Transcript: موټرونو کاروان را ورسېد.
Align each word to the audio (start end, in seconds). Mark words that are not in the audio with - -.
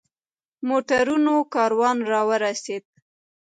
موټرونو 0.67 1.35
کاروان 1.53 1.97
را 2.11 2.21
ورسېد. 2.29 2.83